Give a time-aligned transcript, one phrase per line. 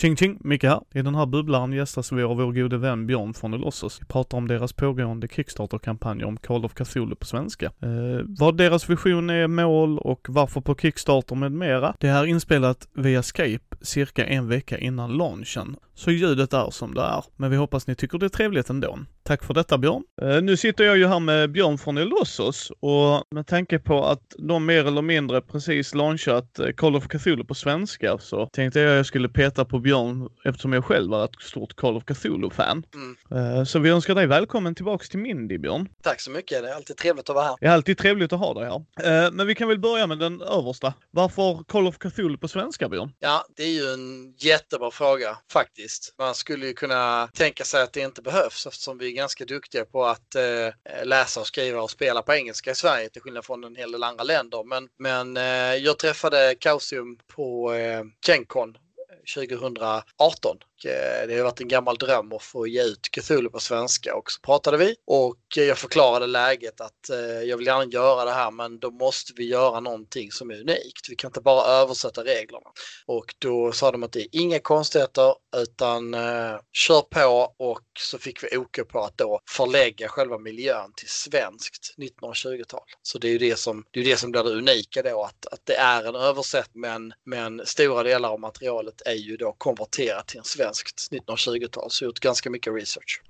[0.00, 0.80] Tjing tjing, Micke här.
[0.94, 4.00] I den här bubblaren gästas vi av vår gode vän Björn från Elossos.
[4.00, 7.66] Vi pratar om deras pågående Kickstarter-kampanj om Call of Cthulhu på svenska.
[7.66, 11.94] Eh, vad deras vision är, mål och varför på Kickstarter med mera.
[12.00, 15.76] Det här är inspelat via Skype cirka en vecka innan launchen.
[15.94, 17.24] Så ljudet är som det är.
[17.36, 18.98] Men vi hoppas ni tycker det är trevligt ändå.
[19.28, 20.02] Tack för detta Björn.
[20.22, 24.22] Eh, nu sitter jag ju här med Björn från Elossos och med tanke på att
[24.38, 28.98] de mer eller mindre precis launchat eh, Call of Cthulhu på svenska så tänkte jag
[28.98, 32.82] jag skulle peta på Björn eftersom jag själv är ett stort Call of Cthulhu-fan.
[32.94, 33.56] Mm.
[33.58, 35.88] Eh, så vi önskar dig välkommen tillbaks till Mindy Björn.
[36.02, 37.56] Tack så mycket, det är alltid trevligt att vara här.
[37.60, 39.30] Det är alltid trevligt att ha dig här.
[39.30, 40.94] Men vi kan väl börja med den översta.
[41.10, 43.12] Varför Call of Cthulhu på svenska Björn?
[43.18, 46.14] Ja, det är ju en jättebra fråga faktiskt.
[46.18, 50.04] Man skulle ju kunna tänka sig att det inte behövs eftersom vi ganska duktiga på
[50.04, 53.76] att eh, läsa och skriva och spela på engelska i Sverige till skillnad från en
[53.76, 54.64] hel del andra länder.
[54.64, 61.60] Men, men eh, jag träffade Kausium på eh, Gencon eh, 2018 Eh, det har varit
[61.60, 65.38] en gammal dröm att få ge ut Cthulhu på svenska och så pratade vi och
[65.56, 69.32] eh, jag förklarade läget att eh, jag vill gärna göra det här men då måste
[69.36, 71.08] vi göra någonting som är unikt.
[71.10, 72.66] Vi kan inte bara översätta reglerna.
[73.06, 78.18] Och då sa de att det är inga konstigheter utan eh, kör på och så
[78.18, 82.84] fick vi OK på att då förlägga själva miljön till svenskt 1920-tal.
[83.02, 85.46] Så det är ju det som, det är det som blir det unika då att,
[85.46, 90.26] att det är en översättning men, men stora delar av materialet är ju då konverterat
[90.26, 93.22] till en svensk svenskt 1920-tal, så gjort ganska mycket research.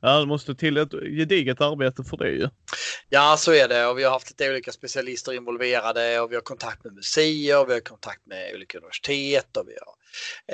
[0.00, 2.48] Ja, det måste till ett gediget arbete för det ju.
[3.08, 6.42] Ja, så är det och vi har haft lite olika specialister involverade och vi har
[6.42, 9.94] kontakt med museer, vi har kontakt med olika universitet och vi har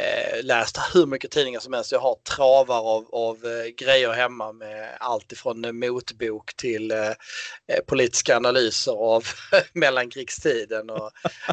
[0.02, 1.92] eh, läst hur mycket tidningar som helst.
[1.92, 7.84] Jag har travar av, av eh, grejer hemma med allt ifrån motbok till eh, eh
[7.86, 9.24] politiska analyser av
[9.72, 10.90] mellankrigstiden.
[10.90, 11.11] Och,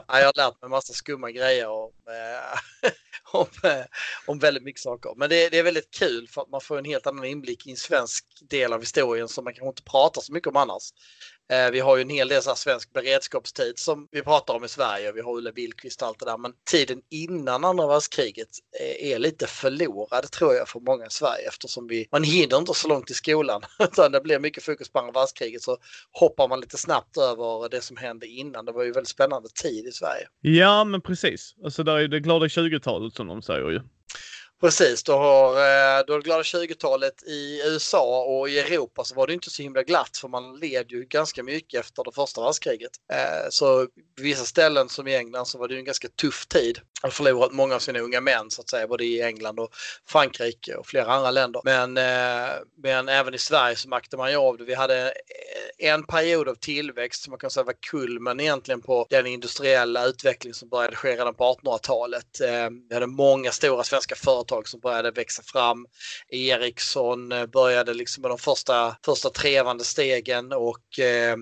[0.08, 2.90] ja, jag har lärt mig massa skumma grejer om, eh,
[3.31, 3.86] om, eh,
[4.26, 5.14] om väldigt mycket saker.
[5.18, 7.72] Men det, det, är väldigt kul för att man får en helt annan inblick i
[7.72, 10.84] en svensk del av historien som man kanske inte pratar så mycket om annars.
[11.52, 14.64] Eh, vi har ju en hel del så här svensk beredskapstid som vi pratar om
[14.64, 15.12] i Sverige.
[15.12, 16.38] Vi har Ulla Billqvist och allt det där.
[16.38, 18.48] Men tiden innan andra världskriget
[18.80, 22.74] eh, är lite förlorad tror jag för många i Sverige eftersom vi, man hinner inte
[22.74, 25.78] så långt i skolan utan det blir mycket fokus på andra världskriget så
[26.12, 28.66] hoppar man lite snabbt över det som hände innan.
[28.66, 30.28] Det var ju väldigt spännande tid i Sverige.
[30.42, 31.56] Ja, men precis.
[31.64, 33.82] Alltså där är det glada 20-talet som de säger ju.
[34.62, 39.16] Precis, du har, eh, du har det glada 20-talet i USA och i Europa så
[39.16, 42.42] var det inte så himla glatt för man led ju ganska mycket efter det första
[42.42, 42.92] världskriget.
[43.14, 43.86] Eh, så
[44.18, 46.80] på vissa ställen som i England så var det en ganska tuff tid.
[47.04, 49.70] Man förlorat många av sina unga män så att säga, både i England och
[50.08, 51.62] Frankrike och flera andra länder.
[51.64, 54.64] Men, eh, men även i Sverige så märkte man ju av det.
[54.64, 55.14] Vi hade
[55.78, 60.54] en period av tillväxt som man kan säga var kulmen egentligen på den industriella utveckling
[60.54, 62.42] som började ske redan på 1800-talet.
[62.90, 65.86] Vi hade många stora svenska företag företag som började växa fram.
[66.30, 71.36] Ericsson eh, började liksom med de första, första trevande stegen och eh,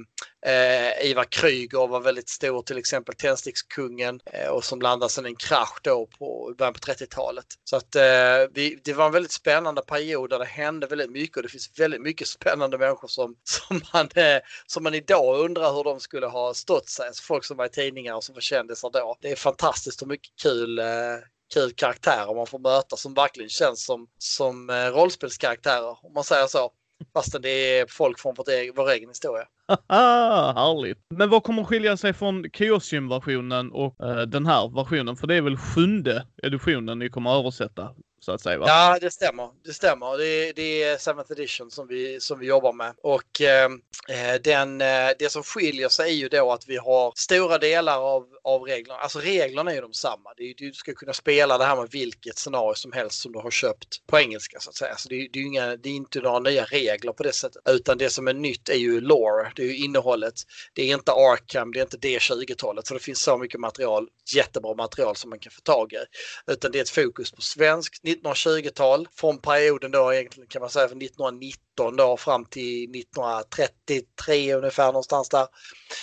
[0.46, 5.30] Eh, Ivar Kryger var väldigt stor, till exempel Tändstickskungen eh, och som landade sedan i
[5.30, 7.46] en krasch då på början på 30-talet.
[7.64, 11.38] Så att eh, vi, det var en väldigt spännande period där det hände väldigt mycket
[11.38, 15.74] och det finns väldigt mycket spännande människor som, som, man, eh, som man idag undrar
[15.74, 17.08] hur de skulle ha stått sig.
[17.08, 19.18] Alltså folk som var i tidningar och som var kändisar då.
[19.22, 20.86] Det är fantastiskt hur mycket kul eh,
[21.54, 26.48] kul karaktärer man får möta som verkligen känns som, som eh, rollspelskaraktärer om man säger
[26.48, 26.72] så.
[27.14, 29.46] Fastän det är folk från vårt egen, vår egen historia.
[29.90, 30.98] Härligt!
[31.10, 35.16] Men vad kommer skilja sig från Chaosium-versionen och uh, den här versionen?
[35.16, 37.90] För det är väl sjunde editionen ni kommer översätta?
[38.24, 38.58] Så att säga.
[38.58, 38.66] Va?
[38.68, 39.50] Ja, det stämmer.
[39.66, 40.18] Det stämmer.
[40.18, 42.94] Det, det är 7th edition som vi, som vi jobbar med.
[43.04, 43.70] Och eh,
[44.10, 47.98] eh, den, eh, det som skiljer sig är ju då att vi har stora delar
[47.98, 49.00] av, av reglerna.
[49.00, 50.34] Alltså reglerna är ju de samma.
[50.38, 53.40] Det är, du ska kunna spela det här med vilket scenario som helst som du
[53.40, 54.96] har köpt på engelska så att säga.
[54.98, 57.62] Så det, det, är, inga, det är inte några nya regler på det sättet.
[57.70, 59.52] Utan det som är nytt är ju lore.
[59.56, 60.34] Det är ju innehållet.
[60.74, 62.88] Det är inte Arkham, det är inte D20-talet.
[62.88, 65.98] Så det finns så mycket material, jättebra material som man kan få tag i.
[66.52, 70.88] Utan det är ett fokus på svenskt 1920-tal från perioden då egentligen kan man säga
[70.88, 75.48] från 1919 då fram till 1933 ungefär någonstans där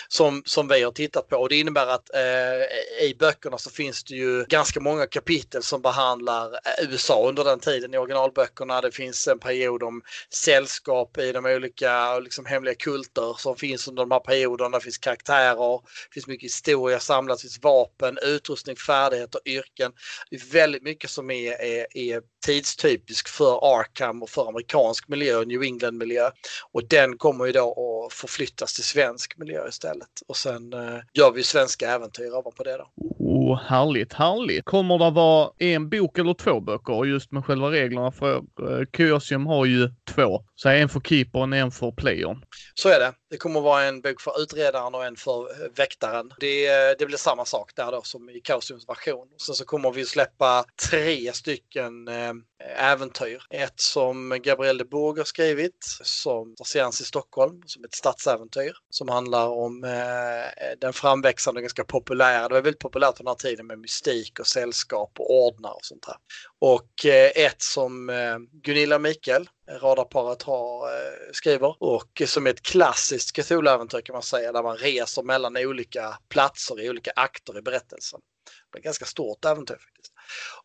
[0.08, 1.36] som, som vi har tittat på.
[1.36, 5.82] Och det innebär att eh, i böckerna så finns det ju ganska många kapitel som
[5.82, 8.80] behandlar eh, USA under den tiden i originalböckerna.
[8.80, 14.02] Det finns en period om sällskap i de olika liksom, hemliga kulter som finns under
[14.02, 14.78] de här perioderna.
[14.78, 19.92] Det finns karaktärer, det finns mycket historia samlat, det finns vapen, utrustning, färdigheter, yrken.
[20.30, 25.44] Det är väldigt mycket som är, är, är tidstypisk för Arkham och för amerikansk miljö,
[25.44, 26.30] New England miljö.
[26.72, 30.08] Och den kommer ju då att förflyttas till svensk miljö istället.
[30.26, 32.90] Och sen eh, gör vi svenska äventyr ovanpå det då.
[33.32, 34.64] Oh, härligt, härligt.
[34.64, 38.12] Kommer det vara en bok eller två böcker just med själva reglerna?
[38.12, 40.44] För eh, Kyosium har ju två.
[40.54, 42.44] Så en för keepern och en för playern.
[42.74, 43.12] Så är det.
[43.30, 46.32] Det kommer vara en bok för utredaren och en för eh, väktaren.
[46.40, 49.28] Det, eh, det blir samma sak där då som i Kaosiums version.
[49.46, 52.32] Sen så kommer vi släppa tre stycken eh,
[52.76, 53.42] äventyr.
[53.50, 59.08] Ett som Gabriel de Bourg har skrivit som baseras i Stockholm som ett stadsäventyr som
[59.08, 63.78] handlar om eh, den framväxande ganska populära, det var väldigt populärt den här tiden med
[63.78, 66.16] mystik och sällskap och ordnar och sånt där.
[66.58, 72.62] Och eh, ett som eh, Gunilla Mikael, radarparet, har, eh, skriver och som är ett
[72.62, 77.62] klassiskt Cthulhu-äventyr kan man säga där man reser mellan olika platser i olika akter i
[77.62, 78.20] berättelsen.
[78.72, 80.12] Det är ett ganska stort äventyr faktiskt.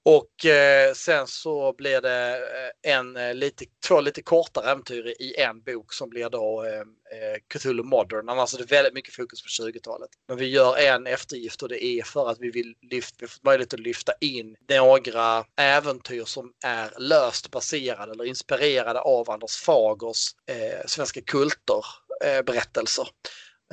[0.03, 2.37] Och eh, sen så blir det
[2.83, 6.79] eh, en eh, lite, två lite kortare äventyr i en bok som blir då eh,
[6.79, 8.29] eh Cthulhu Modern.
[8.29, 10.09] Annars alltså är det väldigt mycket fokus på 20-talet.
[10.27, 13.39] Men vi gör en eftergift och det är för att vi vill lyfta, vi får
[13.43, 20.27] möjlighet att lyfta in några äventyr som är löst baserade eller inspirerade av Anders Fagers
[20.49, 21.85] eh, svenska kulter
[22.23, 23.07] eh, berättelser.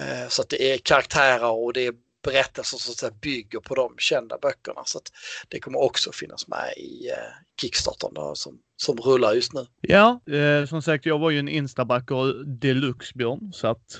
[0.00, 3.94] Eh, så att det är karaktärer och det är berättelser som så bygger på de
[3.98, 4.82] kända böckerna.
[4.84, 5.00] Så
[5.48, 7.16] det kommer också finnas med i eh,
[7.60, 9.66] Kickstartern då, som, som rullar just nu.
[9.80, 13.98] Ja, eh, som sagt, jag var ju en instabacker deluxe Björn, så att...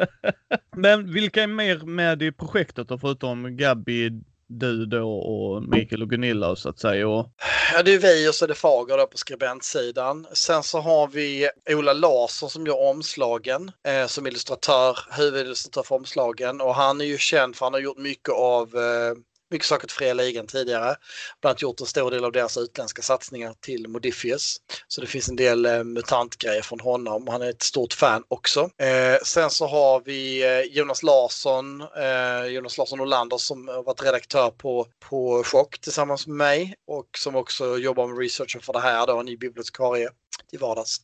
[0.76, 4.10] Men vilka är mer med i projektet då, förutom Gabby,
[4.50, 7.08] du då och Mikael och Gunilla så att säga?
[7.08, 7.26] Och...
[7.72, 10.26] Ja, det är vi och så är det Fager då på skribentsidan.
[10.32, 16.60] Sen så har vi Ola Larsson som gör omslagen eh, som illustratör, huvudillustratör för omslagen
[16.60, 19.14] och han är ju känd för han har gjort mycket av eh,
[19.50, 20.96] mycket saker till fria ligan tidigare.
[21.40, 24.56] Bland annat gjort en stor del av deras utländska satsningar till Modifius.
[24.88, 27.28] Så det finns en del eh, mutantgrejer från honom.
[27.28, 28.60] Han är ett stort fan också.
[28.60, 34.02] Eh, sen så har vi eh, Jonas Larsson, eh, Jonas Larsson Olander som har varit
[34.02, 38.80] redaktör på, på Chock tillsammans med mig och som också jobbar med researchen för det
[38.80, 40.08] här då, en ny bibliotekarie
[40.50, 40.96] till vardags.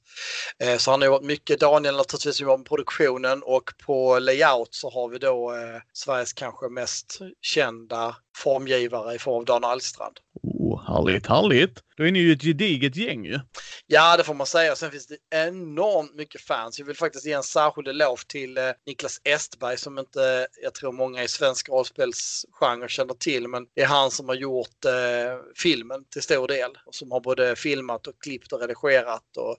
[0.58, 1.60] Eh, så han har jobbat mycket.
[1.60, 6.68] Daniel naturligtvis jobbar med produktionen och på layout så har vi då eh, Sveriges kanske
[6.68, 10.16] mest kända formgivare i form av Dan Alstrand.
[10.76, 11.82] Härligt, härligt.
[11.96, 13.40] Då är ni ju ett gediget gäng ju.
[13.86, 14.76] Ja, det får man säga.
[14.76, 16.78] Sen finns det enormt mycket fans.
[16.78, 20.92] Jag vill faktiskt ge en särskild eloge till eh, Niklas Estberg som inte jag tror
[20.92, 23.48] många i svensk rollspelsgenre känner till.
[23.48, 24.92] Men det är han som har gjort eh,
[25.56, 26.70] filmen till stor del.
[26.86, 29.56] Och som har både filmat och klippt och redigerat och,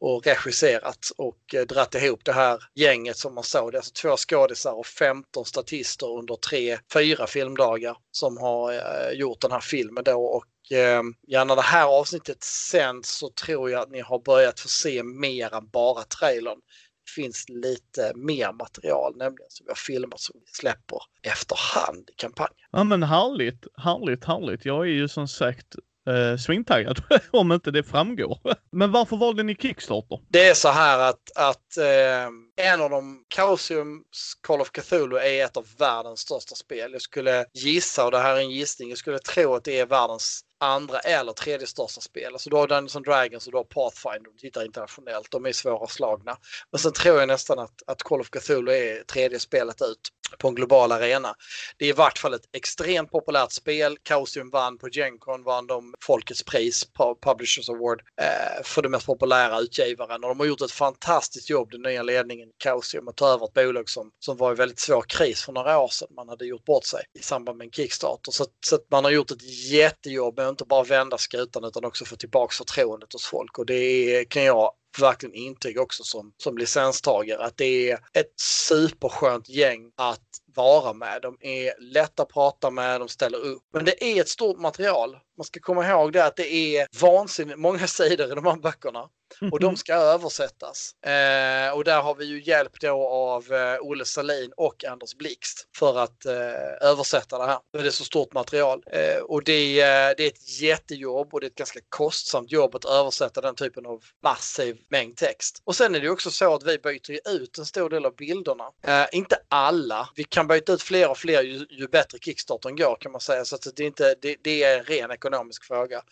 [0.00, 3.72] och regisserat och eh, dratt ihop det här gänget som man såg.
[3.72, 9.12] Det är alltså två skådisar och 15 statister under tre, fyra filmdagar som har eh,
[9.12, 10.24] gjort den här filmen då.
[10.24, 14.60] Och eh, ja, när det här avsnittet sänds så tror jag att ni har börjat
[14.60, 16.58] få se mer än bara trailern.
[17.04, 22.14] Det finns lite mer material nämligen som vi har filmat som vi släpper efterhand i
[22.16, 22.54] kampanjen.
[22.72, 24.64] Ja men härligt, härligt, härligt.
[24.64, 25.74] Jag är ju som sagt
[26.08, 28.38] eh, svintaggad, om inte det framgår.
[28.72, 30.20] Men varför valde ni Kickstarter?
[30.28, 35.44] Det är så här att, att eh, en av de, Chaosiums Call of Cthulhu är
[35.44, 36.92] ett av världens största spel.
[36.92, 39.86] Jag skulle gissa, och det här är en gissning, jag skulle tro att det är
[39.86, 42.32] världens andra eller tredje största spel.
[42.32, 45.52] Alltså du har Dungeons and Dragons och du har Pathfinder, du tittar internationellt, de är
[45.52, 46.36] svåra slagna.
[46.72, 50.48] Men sen tror jag nästan att, att Call of Cthulhu är tredje spelet ut på
[50.48, 51.34] en global arena.
[51.76, 53.96] Det är i vart fall ett extremt populärt spel.
[54.08, 56.86] Chaosium vann på Gencon, vann de Folkets pris,
[57.24, 60.24] Publishers Award, eh, för den mest populära utgivaren.
[60.24, 63.44] Och de har gjort ett fantastiskt jobb, den nya ledningen i Chaosium, att ta över
[63.46, 66.08] ett bolag som, som var i väldigt svår kris för några år sedan.
[66.16, 68.32] Man hade gjort bort sig i samband med en Kickstarter.
[68.32, 72.04] Så, så att man har gjort ett jättejobb med inte bara vända skutan utan också
[72.04, 73.58] få tillbaka förtroendet hos folk.
[73.58, 79.48] Och det kan jag verkligen intyga också som, som licenstagare att det är ett superskönt
[79.48, 81.22] gäng att vara med.
[81.22, 83.62] De är lätta att prata med, de ställer upp.
[83.72, 85.18] Men det är ett stort material.
[85.36, 89.08] Man ska komma ihåg det att det är vansinnigt många sidor i de här böckerna.
[89.52, 90.94] Och de ska översättas.
[91.04, 95.68] Eh, och där har vi ju hjälp då av eh, Olle Salin och Anders Blixt
[95.76, 97.58] för att eh, översätta det här.
[97.72, 98.82] Det är så stort material.
[98.92, 102.74] Eh, och det, är, det är ett jättejobb och det är ett ganska kostsamt jobb
[102.74, 105.62] att översätta den typen av massiv mängd text.
[105.64, 108.64] Och sen är det också så att vi byter ut en stor del av bilderna.
[108.82, 110.08] Eh, inte alla.
[110.14, 113.44] Vi kan byta ut fler och fler ju, ju bättre Kickstartern går kan man säga.
[113.44, 116.02] Så att det, är inte, det, det är en ren ekonomisk fråga.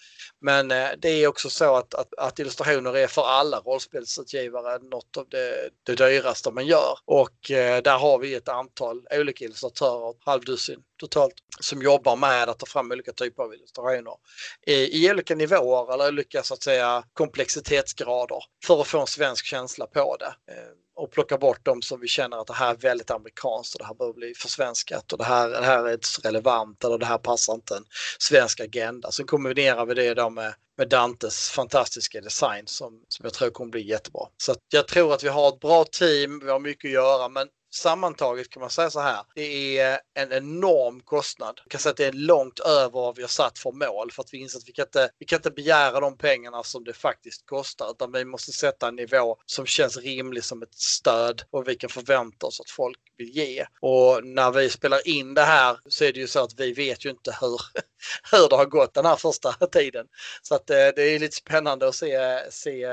[0.40, 5.16] Men eh, det är också så att, att, att illustrationer är för alla rollspelsutgivare något
[5.16, 6.98] av det, det dyraste man gör.
[7.04, 12.58] Och eh, där har vi ett antal olika illustratörer, halvdussin totalt, som jobbar med att
[12.58, 14.14] ta fram olika typer av illustrationer
[14.66, 19.46] i, i olika nivåer eller olika så att säga komplexitetsgrader för att få en svensk
[19.46, 20.52] känsla på det.
[20.52, 23.78] Eh, och plocka bort dem som vi känner att det här är väldigt amerikanskt och
[23.78, 26.98] det här bör bli försvenskat och det här, det här är inte så relevant eller
[26.98, 27.84] det här passar inte en
[28.18, 29.10] svensk agenda.
[29.10, 33.70] Sen kombinerar vi det då med med Dantes fantastiska design som, som jag tror kommer
[33.70, 34.22] bli jättebra.
[34.36, 37.48] Så jag tror att vi har ett bra team, vi har mycket att göra, men
[37.70, 39.24] sammantaget kan man säga så här.
[39.34, 41.60] Det är en enorm kostnad.
[41.64, 44.22] Jag kan säga att det är långt över vad vi har satt för mål för
[44.22, 46.92] att vi inser att vi kan inte, vi kan inte begära de pengarna som det
[46.92, 51.68] faktiskt kostar utan vi måste sätta en nivå som känns rimlig som ett stöd och
[51.68, 53.66] vi kan förvänta oss att folk vill ge.
[53.80, 57.04] Och när vi spelar in det här så är det ju så att vi vet
[57.04, 57.60] ju inte hur,
[58.32, 60.06] hur det har gått den här första tiden.
[60.42, 62.86] Så att eh, det är lite spännande att se, se,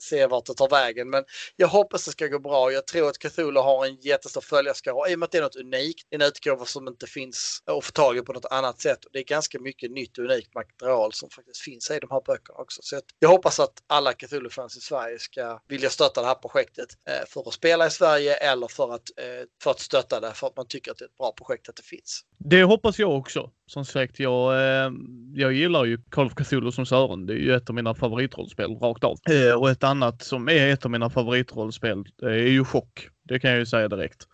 [0.00, 1.10] se vart det tar vägen.
[1.10, 1.24] Men
[1.56, 2.72] jag hoppas det ska gå bra.
[2.72, 5.56] Jag tror att Cthulhu har en jättestor följarskara i och med att det är något
[5.56, 6.06] unikt.
[6.10, 8.98] En utgåva som inte finns att få tag i på något annat sätt.
[9.12, 12.58] Det är ganska mycket nytt och unikt material som faktiskt finns i de här böckerna
[12.58, 12.80] också.
[12.82, 17.26] Så jag hoppas att alla Cthulhu-fans i Sverige ska vilja stötta det här projektet eh,
[17.28, 20.56] för att spela i Sverige eller för att, eh, för att stötta det för att
[20.56, 22.22] man tycker att det är ett bra projekt att det finns.
[22.44, 23.50] Det hoppas jag också.
[23.66, 24.92] Som sagt, jag, eh,
[25.34, 27.26] jag gillar ju Call of Cthulhu som Sören.
[27.26, 29.18] Det är ju ett av mina favoritrollspel rakt av.
[29.58, 33.08] och ett annat som är ett av mina favoritrollspel är ju Chock.
[33.28, 34.26] Det kan jag ju säga direkt.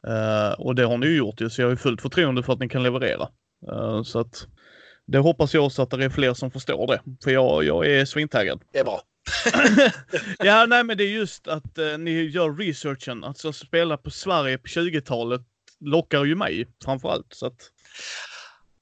[0.58, 2.68] och det har ni ju gjort ju, så jag har fullt förtroende för att ni
[2.68, 3.28] kan leverera.
[4.04, 4.46] så att
[5.08, 7.00] det hoppas jag också att det är fler som förstår det.
[7.24, 8.62] För jag, jag är svintaggad.
[8.72, 9.02] Det är bra.
[10.38, 13.24] ja, nej men det är just att eh, ni gör researchen.
[13.24, 15.40] Alltså spela på Sverige på 20-talet
[15.80, 17.26] lockar ju mig framförallt.
[17.30, 17.70] Så att...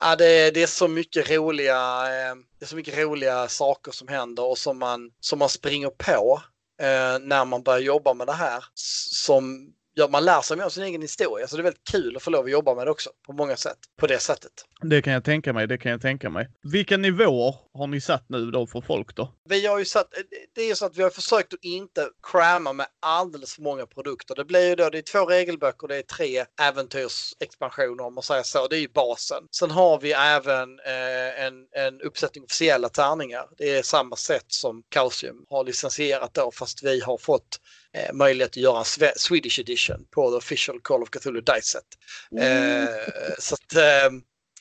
[0.01, 4.09] Ja, det, det, är så mycket roliga, eh, det är så mycket roliga saker som
[4.09, 6.43] händer och som man, som man springer på
[6.83, 8.65] eh, när man börjar jobba med det här.
[8.75, 11.47] Som ja, man lär sig mer om sin egen historia.
[11.47, 13.57] Så det är väldigt kul att få lov att jobba med det också på många
[13.57, 13.79] sätt.
[14.01, 14.53] På det sättet.
[14.81, 15.67] Det kan jag tänka mig.
[15.67, 16.49] Det kan jag tänka mig.
[16.63, 19.33] Vilka nivåer har ni satt nu då för folk då?
[19.49, 20.13] Vi har ju satt,
[20.55, 24.35] det är så att vi har försökt att inte cramma med alldeles för många produkter.
[24.35, 28.43] Det blir ju då, det är två regelböcker, det är tre äventyrsexpansioner om man säger
[28.43, 28.69] så.
[28.69, 29.43] Det är ju basen.
[29.51, 33.49] Sen har vi även eh, en, en uppsättning officiella tärningar.
[33.59, 37.61] Det är samma sätt som Kausium har licensierat då fast vi har fått
[37.93, 41.85] eh, möjlighet att göra en Swedish edition på the official Call of Cthulhu Dice Set.
[42.33, 42.83] Mm.
[42.83, 42.95] Eh,
[43.39, 44.11] så att, eh,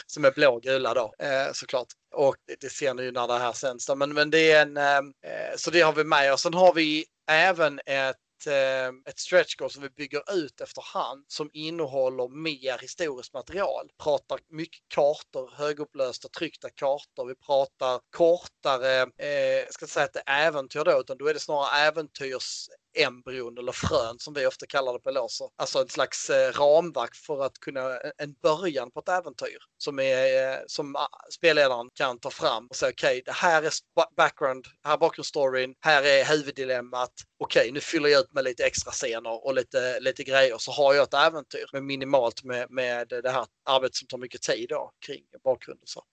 [0.07, 1.87] som är blågula då eh, såklart.
[2.15, 3.89] Och det, det ser ni ju när det här sänds.
[3.95, 6.73] Men, men det är en, eh, eh så det har vi med och sen har
[6.73, 8.15] vi även ett
[8.47, 13.89] eh, ett stretch goal som vi bygger ut efterhand som innehåller mer historiskt material.
[14.03, 17.25] Pratar mycket kartor, högupplösta tryckta kartor.
[17.25, 21.33] Vi pratar kortare, eh, ska inte säga att det är äventyr då, utan då är
[21.33, 25.49] det snarare äventyrs embryon eller frön som vi ofta kallar det på Låser.
[25.55, 29.99] Alltså en slags eh, ramverk för att kunna, eh, en början på ett äventyr som,
[29.99, 33.73] är, eh, som ah, spelledaren kan ta fram och säga okej, okay, det här är
[34.15, 37.11] background, här är bakgrundsstoryn, här är huvuddilemmat.
[37.37, 40.71] Okej, okay, nu fyller jag ut med lite extra scener och lite, lite grejer så
[40.71, 44.69] har jag ett äventyr med minimalt med, med det här arbetet som tar mycket tid
[44.69, 45.87] då, kring bakgrunden.
[45.87, 46.03] Så.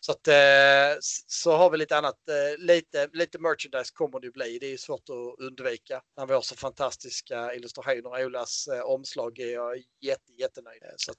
[0.00, 4.58] Så att eh, så har vi lite annat, eh, lite, lite merchandise kommer det bli.
[4.58, 8.26] Det är svårt att undvika när vi har så fantastiska illustrationer.
[8.26, 10.94] Olas eh, omslag är jag jätte, jättenöjd med.
[10.96, 11.16] Så att,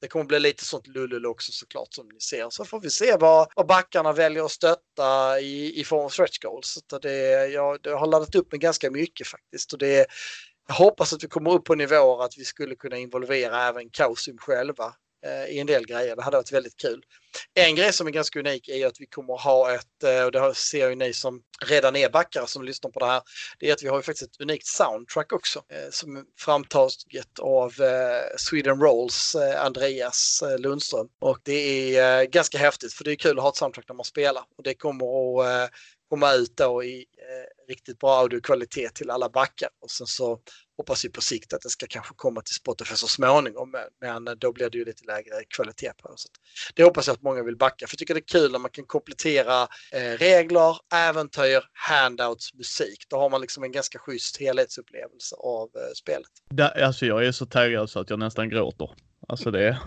[0.00, 2.50] det kommer bli lite sånt lullul också såklart som ni ser.
[2.50, 6.38] Så får vi se vad, vad backarna väljer att stötta i, i form av stretch
[6.38, 6.78] goals.
[6.90, 9.72] Så det, jag, jag har laddat upp med ganska mycket faktiskt.
[9.72, 10.06] Och det,
[10.68, 14.38] jag hoppas att vi kommer upp på nivåer att vi skulle kunna involvera även Kausum
[14.38, 14.94] själva
[15.26, 16.16] Eh, i en del grejer.
[16.16, 17.02] Det hade varit väldigt kul.
[17.54, 20.54] En grej som är ganska unik är att vi kommer ha ett, eh, och det
[20.54, 23.22] ser ju ni som redan är backare som lyssnar på det här,
[23.58, 27.38] det är att vi har ju faktiskt ett unikt soundtrack också eh, som är framtaget
[27.38, 27.74] av
[28.36, 31.08] Sweden Rolls Andreas Lundström.
[31.20, 34.04] Och det är ganska häftigt för det är kul att ha ett soundtrack när man
[34.04, 35.70] spelar och det kommer att
[36.08, 37.06] komma ut då i
[37.68, 40.38] riktigt bra audiokvalitet till alla backar och sen så
[40.76, 44.52] hoppas vi på sikt att det ska kanske komma till Spotify så småningom, men då
[44.52, 46.18] blir det ju lite lägre kvalitet på det.
[46.18, 46.28] Så
[46.74, 48.70] det hoppas jag att många vill backa, för jag tycker det är kul när man
[48.70, 53.06] kan komplettera eh, regler, äventyr, handouts, musik.
[53.08, 56.30] Då har man liksom en ganska schysst helhetsupplevelse av eh, spelet.
[56.50, 58.90] Det, alltså jag är så taggad så att jag nästan gråter.
[59.28, 59.78] Alltså det,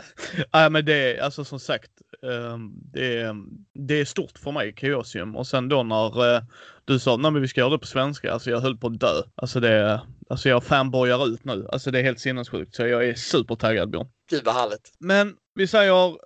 [0.50, 1.90] ja men det är, alltså som sagt,
[2.22, 3.34] ehm, det är,
[3.74, 5.36] det är stort för mig, Chaosium.
[5.36, 6.42] Och sen då när eh,
[6.84, 9.00] du sa, nej men vi ska göra det på svenska, alltså jag höll på att
[9.00, 9.22] dö.
[9.34, 11.66] Alltså det, alltså jag fanboyar ut nu.
[11.72, 12.74] Alltså det är helt sinnessjukt.
[12.74, 14.06] Så jag är supertaggad Björn.
[14.30, 14.92] Gud vad härligt.
[14.98, 16.16] Men vi säger,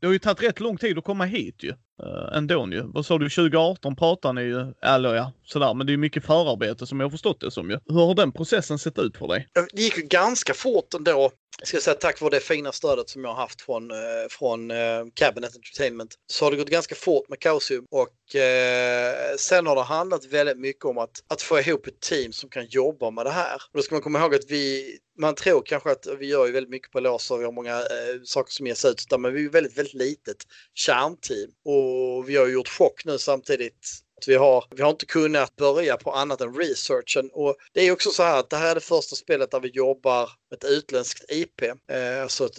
[0.00, 1.72] det har ju tagit rätt lång tid att komma hit ju.
[2.02, 2.82] Uh, ändå ju.
[2.84, 6.86] Vad sa du, 2018 pratar ni ju, eller ja, sådär, men det är mycket förarbete
[6.86, 7.78] som jag har förstått det som ju.
[7.86, 9.48] Hur har den processen sett ut för dig?
[9.72, 13.24] Det gick ju ganska fort ändå jag ska säga tack vare det fina stödet som
[13.24, 13.96] jag har haft från, eh,
[14.30, 19.66] från eh, Cabinet Entertainment så har det gått ganska fort med Kaosium och eh, sen
[19.66, 23.10] har det handlat väldigt mycket om att, att få ihop ett team som kan jobba
[23.10, 23.54] med det här.
[23.54, 26.52] Och då ska man komma ihåg att vi, man tror kanske att vi gör ju
[26.52, 29.44] väldigt mycket på lås och vi har många eh, saker som ges ut, men vi
[29.44, 30.36] är väldigt, väldigt litet
[30.74, 33.88] kärnteam och vi har ju gjort chock nu samtidigt
[34.28, 37.30] vi har, vi har inte kunnat börja på annat än researchen.
[37.32, 39.68] Och det är också så här att det här är det första spelet där vi
[39.68, 41.62] jobbar med ett utländskt IP.
[41.62, 42.58] Eh, alltså ett,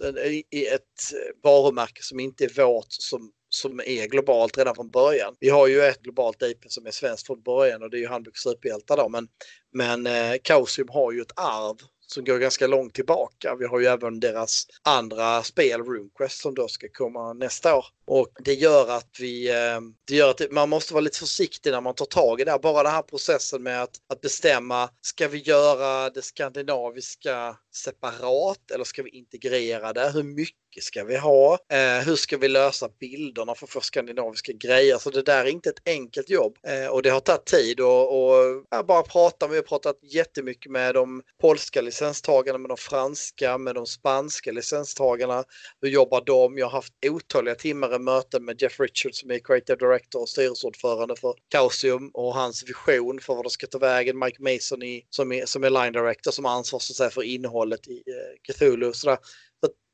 [0.51, 0.83] ett
[1.43, 5.35] varumärke som inte är vårt som som är globalt redan från början.
[5.39, 8.07] Vi har ju ett globalt IP som är svenskt från början och det är ju
[8.07, 9.09] Handbok Superhjältar då.
[9.09, 9.27] Men,
[9.73, 11.77] men eh, Kaosium har ju ett arv
[12.13, 13.55] som går ganska långt tillbaka.
[13.59, 17.85] Vi har ju även deras andra spel, RuneQuest, som då ska komma nästa år.
[18.13, 21.81] Och det gör att vi, eh, det gör att man måste vara lite försiktig när
[21.81, 22.59] man tar tag i det här.
[22.59, 28.83] Bara den här processen med att, att bestämma, ska vi göra det skandinaviska separat eller
[28.83, 30.11] ska vi integrera det?
[30.13, 31.53] Hur mycket ska vi ha?
[31.53, 34.97] Eh, hur ska vi lösa bilderna för att få skandinaviska grejer?
[34.97, 38.23] Så det där är inte ett enkelt jobb eh, och det har tagit tid och,
[38.23, 39.47] och jag bara prata.
[39.47, 45.43] Vi har pratat jättemycket med de polska licenstagarna, med de franska, med de spanska licenstagarna.
[45.81, 46.57] Hur jobbar de?
[46.57, 51.15] Jag har haft otaliga timmar möten med Jeff Richards som är creative director och styrelseordförande
[51.15, 54.19] för Causium och hans vision för vad det ska ta vägen.
[54.19, 58.53] Mike Mason i, som, är, som är line director som ansvarar för innehållet i eh,
[58.53, 58.93] Cthulhu.
[58.93, 59.17] Så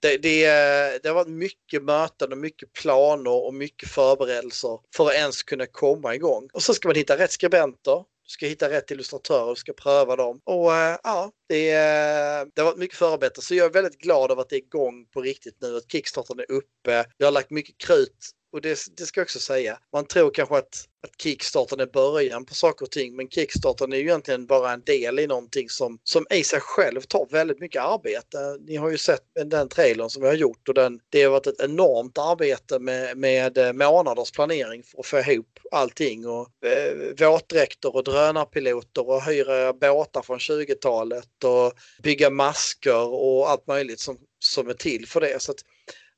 [0.02, 5.08] det, det, eh, det har varit mycket möten och mycket planer och mycket förberedelser för
[5.08, 6.50] att ens kunna komma igång.
[6.54, 8.04] Och så ska man hitta rätt skribenter.
[8.28, 10.42] Du ska hitta rätt illustratörer, du ska pröva dem.
[10.44, 13.42] Och äh, ja, det, eh, det har varit mycket förarbete.
[13.42, 16.40] Så jag är väldigt glad över att det är igång på riktigt nu, att Kickstarten
[16.40, 17.06] är uppe.
[17.18, 20.58] Jag har lagt mycket krut och det, det, ska jag också säga, man tror kanske
[20.58, 24.72] att, att Kickstarten är början på saker och ting, men Kickstarten är ju egentligen bara
[24.72, 28.38] en del i någonting som, som i sig själv tar väldigt mycket arbete.
[28.60, 31.48] Ni har ju sett den trailern som vi har gjort och den, det har varit
[31.48, 37.30] ett enormt arbete med, med eh, månaders planering för att få ihop allting och eh,
[37.30, 44.18] våtdräkter och drönarpiloter och hyra båtar från 20-talet och bygga masker och allt möjligt som,
[44.40, 45.42] som är till för det.
[45.42, 45.60] Så att,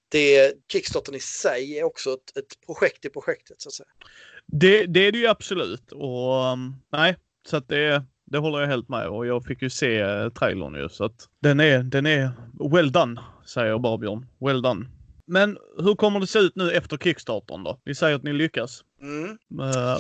[0.09, 3.89] det, Kickstarten i sig är också ett, ett projekt i projektet så att säga.
[4.45, 7.15] Det, det är det ju absolut och um, nej,
[7.47, 10.75] så att det, det håller jag helt med och jag fick ju se eh, trailern
[10.75, 12.31] ju så att den är, den är
[12.71, 13.81] well done, säger Barbjörn.
[13.81, 14.27] bara Björn.
[14.39, 14.98] Well done.
[15.29, 17.79] Men hur kommer det se ut nu efter Kickstartern då?
[17.85, 18.83] Vi säger att ni lyckas.
[19.01, 19.29] Mm.
[19.59, 19.99] Uh,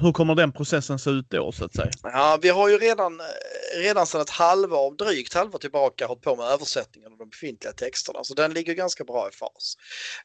[0.00, 1.90] hur kommer den processen se ut då så att säga?
[2.02, 3.20] Ja, vi har ju redan,
[3.82, 8.24] redan sedan ett halvår, drygt halvår tillbaka hållit på med översättningen av de befintliga texterna.
[8.24, 9.76] Så den ligger ganska bra i fas.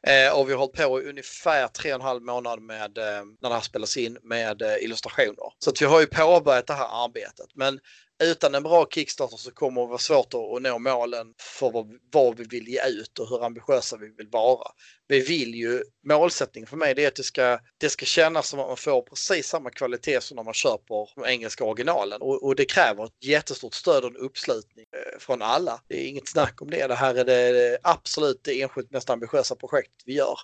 [0.02, 3.24] Eh, och vi har hållit på i ungefär tre och en halv månad med, eh,
[3.42, 5.52] när det här spelas in med eh, illustrationer.
[5.58, 7.46] Så att vi har ju påbörjat det här arbetet.
[7.54, 7.80] Men
[8.22, 12.36] utan en bra Kickstarter så kommer det vara svårt att, nå målen för vad, vad,
[12.36, 14.70] vi vill ge ut och hur ambitiösa vi vill vara.
[15.08, 18.60] Vi vill ju, målsättningen för mig det är att det ska, det ska kännas som
[18.60, 22.22] att man får precis samma kvalitet som när man köper de engelska originalen.
[22.22, 25.80] Och, och det kräver ett jättestort stöd och en uppslutning eh, från alla.
[25.88, 26.86] Det är inget snack om det.
[26.86, 30.38] Det här är det absolut det enskilt mest ambitiösa projektet vi gör.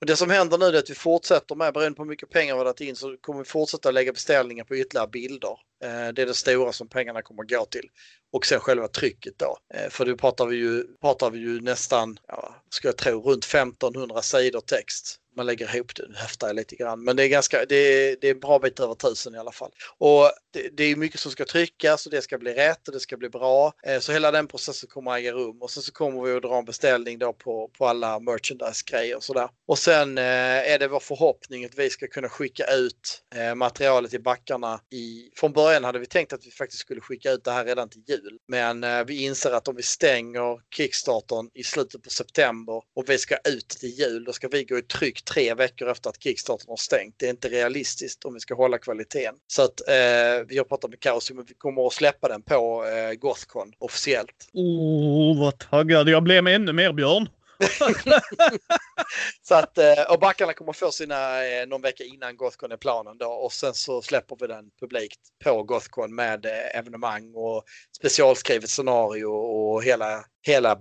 [0.00, 2.54] Och det som händer nu är att vi fortsätter med, beroende på hur mycket pengar
[2.54, 5.56] vi har lagt in, så kommer vi fortsätta lägga beställningar på ytterligare bilder.
[5.84, 7.88] Eh, det är det stora som pengarna kommer att gå till.
[8.32, 9.58] Och sen själva trycket då.
[9.74, 13.44] Eh, för då pratar vi ju, pratar vi ju nästan, ja, ska jag tro, runt
[13.44, 17.28] 1500 sidor text man lägger ihop det, nu höftar jag lite grann, men det är
[17.28, 19.70] ganska, det är, det är en bra bit över tusen i alla fall.
[19.98, 23.00] Och det, det, är mycket som ska tryckas och det ska bli rätt och det
[23.00, 23.72] ska bli bra.
[23.82, 26.42] Eh, så hela den processen kommer att äga rum och sen så kommer vi att
[26.42, 29.48] dra en beställning då på, på alla merchandise-grejer och sådär.
[29.66, 30.24] Och sen eh,
[30.72, 35.30] är det vår förhoppning att vi ska kunna skicka ut eh, materialet i backarna i,
[35.36, 38.02] från början hade vi tänkt att vi faktiskt skulle skicka ut det här redan till
[38.08, 38.38] jul.
[38.48, 43.36] Men vi inser att om vi stänger Kickstarten i slutet på september och vi ska
[43.44, 46.76] ut till jul, då ska vi gå i tryck tre veckor efter att Kickstarter har
[46.76, 47.14] stängt.
[47.18, 49.34] Det är inte realistiskt om vi ska hålla kvaliteten.
[49.46, 52.84] Så att eh, vi har pratat med Kaosium men vi kommer att släppa den på
[52.84, 54.48] eh, Gothcon officiellt.
[54.52, 57.28] Oh, vad taggad jag blev med ännu mer Björn.
[59.42, 63.18] så att, eh, och backarna kommer få sina eh, någon vecka innan Gothcon är planen
[63.18, 67.64] då och sen så släpper vi den publikt på Gothcon med eh, evenemang och
[67.96, 70.78] specialskrivet scenario och hela, hela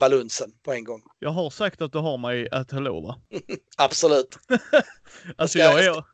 [0.00, 1.02] balunsen på en gång.
[1.18, 3.20] Jag har sagt att du har mig att hello va?
[3.76, 4.38] Absolut.
[5.36, 6.04] alltså jag är...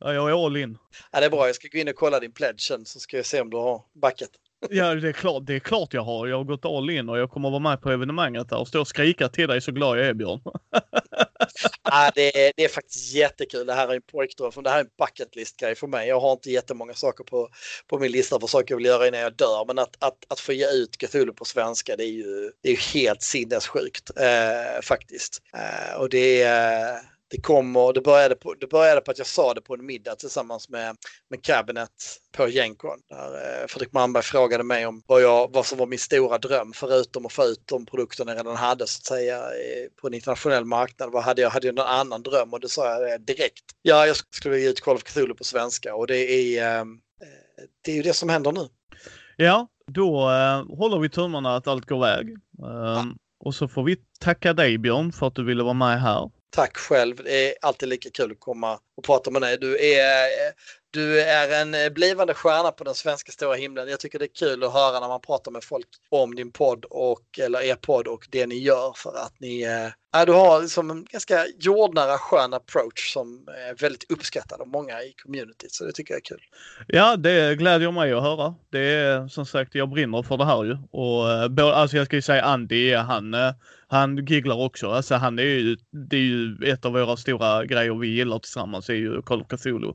[0.00, 0.78] Ja, jag är all in.
[1.10, 1.46] Ja, det är bra.
[1.46, 3.56] Jag ska gå in och kolla din pledge sen så ska jag se om du
[3.56, 4.30] har backat.
[4.70, 6.26] Ja, det är, klart, det är klart jag har.
[6.26, 8.80] Jag har gått all in och jag kommer vara med på evenemanget där och stå
[8.80, 10.40] och skrika till dig så glad jag är Björn.
[10.44, 10.80] ja,
[11.82, 13.66] ah, det, är, det är faktiskt jättekul.
[13.66, 14.62] Det här är en pojkdröm.
[14.62, 16.08] Det här är en bucket list grej för mig.
[16.08, 17.48] Jag har inte jättemånga saker på,
[17.86, 19.64] på min lista för saker jag vill göra innan jag dör.
[19.66, 22.94] Men att, att, att få ge ut Cthulhu på svenska det är ju, det är
[22.94, 25.42] helt sinnessjukt eh, faktiskt.
[25.54, 27.00] Eh, och det är
[27.32, 30.14] det kommer, det började, på, det började på att jag sa det på en middag
[30.14, 30.96] tillsammans med,
[31.30, 31.90] med Cabinet
[32.36, 32.98] på Gencon.
[33.08, 36.72] Där eh, Fredrik Malmberg frågade mig om vad, jag, vad som var min stora dröm
[36.74, 39.42] förutom att få ut de produkterna jag redan hade så att säga
[40.00, 41.12] på en internationell marknad.
[41.12, 41.50] Vad hade jag?
[41.50, 42.52] Hade jag någon annan dröm?
[42.52, 43.64] Och det sa jag direkt.
[43.82, 46.18] Ja, jag skulle ge ut Call of Cthulhu på svenska och det
[46.58, 46.84] är, eh,
[47.84, 48.68] det är ju det som händer nu.
[49.36, 52.28] Ja, då eh, håller vi tummarna att allt går väg.
[52.28, 53.04] Um, ja.
[53.44, 56.30] Och så får vi tacka dig Björn för att du ville vara med här.
[56.54, 57.16] Tack själv.
[57.24, 59.58] Det är alltid lika kul att komma och prata med dig.
[59.58, 60.52] Du är, eh,
[60.92, 63.88] du är en eh, blivande stjärna på den svenska stora himlen.
[63.88, 66.84] Jag tycker det är kul att höra när man pratar med folk om din podd
[66.84, 70.90] och eller er podd och det ni gör för att ni äh, du har liksom
[70.90, 75.72] en ganska jordnära skön approach som är väldigt uppskattad av många i communityt.
[75.72, 76.42] Så det tycker jag är kul.
[76.86, 78.54] Ja, det glädjer mig att höra.
[78.70, 80.76] Det är som sagt, jag brinner för det här ju.
[80.90, 83.34] Och eh, alltså jag ska ju säga Andy, han
[83.92, 84.90] han gigglar också.
[84.90, 88.88] Alltså han är ju, det är ju ett av våra stora grejer vi gillar tillsammans
[88.88, 89.92] är ju Call of Cthulhu.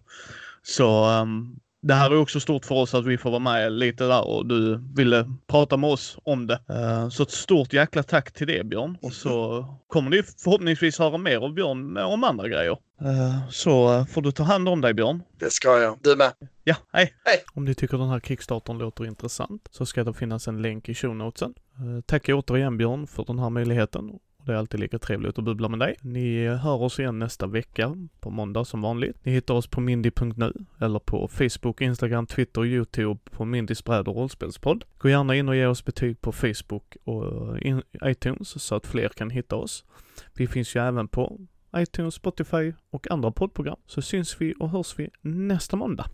[0.68, 4.08] Så um, det här är också stort för oss att vi får vara med lite
[4.08, 6.60] där och du ville prata med oss om det.
[6.70, 8.98] Uh, så ett stort jäkla tack till det Björn.
[9.02, 12.78] Och så kommer ni förhoppningsvis höra mer av Björn om andra grejer.
[13.02, 15.24] Uh, så får du ta hand om dig Björn.
[15.40, 15.98] Det ska jag.
[16.02, 16.34] Du med.
[16.64, 17.14] Ja, hej.
[17.26, 17.44] hej.
[17.54, 20.94] Om ni tycker den här kickstarten låter intressant så ska det finnas en länk i
[20.94, 21.54] show notesen.
[21.82, 24.20] Uh, tack återigen Björn för den här möjligheten.
[24.48, 25.96] Det är alltid lika trevligt att bubbla med dig.
[26.02, 29.26] Ni hör oss igen nästa vecka på måndag som vanligt.
[29.26, 34.08] Ni hittar oss på mindy.nu eller på Facebook, Instagram, Twitter och Youtube på Mindys bräd
[34.08, 34.84] och rollspelspodd.
[34.98, 37.58] Gå gärna in och ge oss betyg på Facebook och
[38.06, 39.86] iTunes så att fler kan hitta oss.
[40.34, 41.40] Vi finns ju även på
[41.78, 43.78] iTunes, Spotify och andra poddprogram.
[43.86, 46.06] Så syns vi och hörs vi nästa måndag.